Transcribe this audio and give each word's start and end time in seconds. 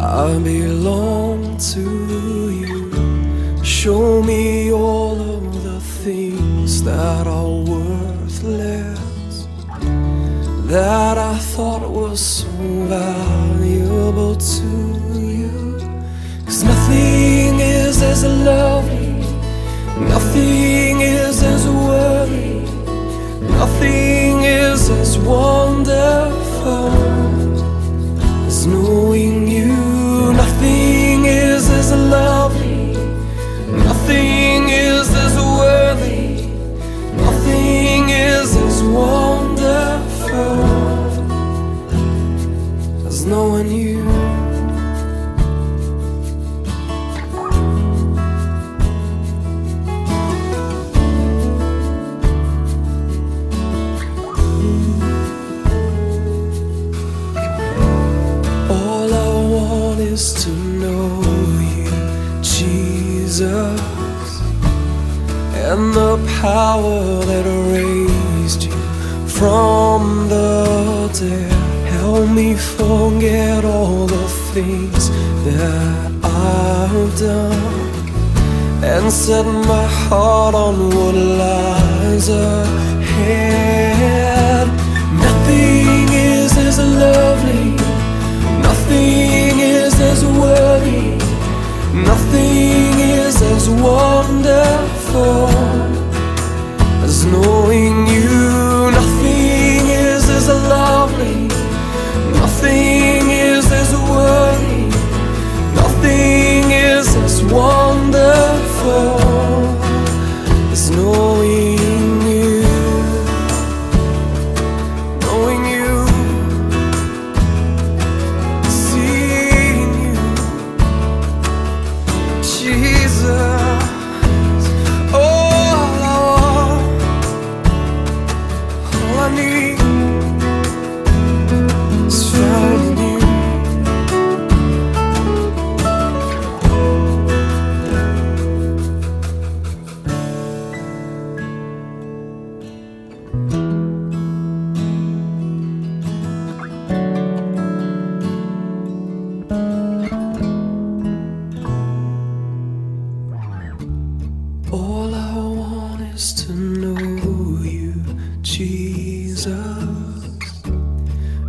I 0.00 0.38
belong 0.38 1.58
to 1.74 2.50
you. 2.50 3.62
Show 3.62 4.22
me 4.22 4.72
all 4.72 5.20
of 5.20 5.62
the 5.62 5.80
things 5.80 6.82
that 6.82 7.26
are 7.26 7.50
worthless, 7.72 9.46
that 10.66 11.18
I 11.18 11.36
thought 11.36 11.90
was 11.90 12.20
so 12.20 12.48
valuable 12.88 14.36
to 14.36 14.70
you. 15.12 15.78
Cause 16.46 16.64
nothing 16.64 17.60
is 17.60 18.00
as 18.00 18.24
lovely, 18.24 19.20
nothing 20.08 21.02
is 21.02 21.42
as 21.42 21.66
worthy, 21.68 22.60
nothing 23.58 24.42
is 24.44 24.88
as 24.88 25.18
wonderful 25.18 27.07
is 60.12 60.32
to 60.44 60.50
know 60.82 61.20
you, 61.72 61.90
Jesus, 62.42 63.80
and 65.66 65.82
the 66.00 66.16
power 66.40 67.00
that 67.30 67.46
raised 67.74 68.62
you 68.64 68.78
from 69.38 70.28
the 70.28 71.10
dead. 71.18 71.52
Help 71.96 72.26
me 72.30 72.48
forget 72.54 73.64
all 73.64 74.06
the 74.06 74.28
things 74.52 75.10
that 75.46 76.10
I've 76.24 77.10
done 77.18 77.88
and 78.92 79.12
set 79.12 79.44
my 79.44 79.86
heart 80.04 80.54
on 80.54 80.74
what 80.94 81.14
lies 81.14 82.28
ahead. 82.28 83.48
Nothing 85.26 86.08
is 86.34 86.52
as 86.56 86.78
lovely, 86.78 87.67
worthy, 90.24 91.16
nothing 91.94 92.98
is 92.98 93.42
as 93.42 93.68
wonderful 93.68 95.67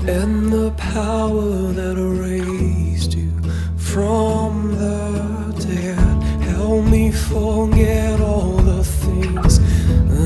and 0.09 0.51
the 0.51 0.71
power 0.71 1.71
that 1.71 1.95
raised 1.95 3.13
you 3.13 3.31
from 3.77 4.75
the 4.75 5.53
dead. 5.67 6.23
Help 6.49 6.83
me 6.85 7.11
forget 7.11 8.19
all 8.19 8.57
the 8.57 8.83
things 8.83 9.59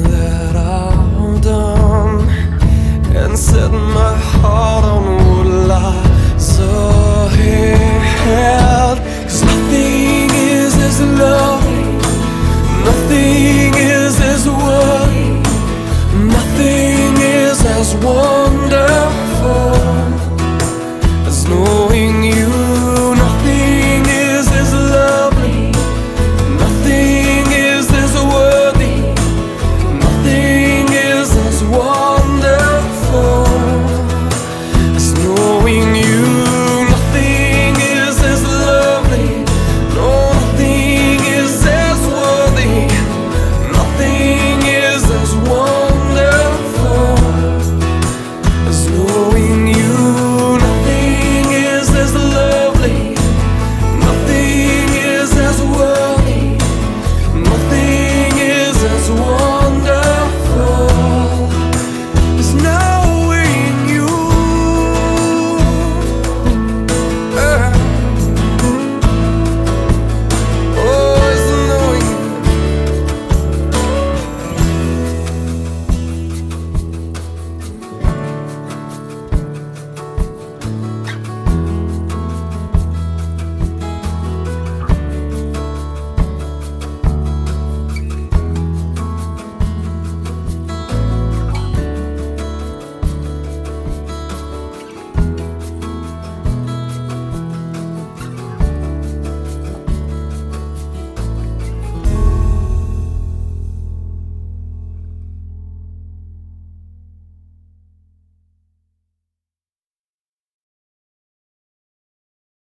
that 0.10 0.56
I've 0.56 1.42
done 1.42 2.30
and 3.14 3.38
set 3.38 3.72
my 3.72 4.16
heart 4.16 4.86
on 4.86 5.04
what 5.28 5.48
lies 5.74 6.60
nothing 9.44 10.30
is 10.34 10.74
as 10.78 11.02
nothing 12.88 13.74
is 13.76 14.16
as 14.22 14.48
nothing 16.16 17.18
is 17.18 17.66
as. 17.66 18.43